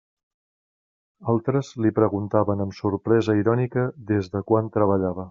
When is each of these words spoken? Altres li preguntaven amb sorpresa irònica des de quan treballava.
Altres 1.33 1.69
li 1.85 1.91
preguntaven 1.99 2.65
amb 2.65 2.75
sorpresa 2.81 3.37
irònica 3.43 3.85
des 4.13 4.33
de 4.37 4.47
quan 4.51 4.73
treballava. 4.81 5.17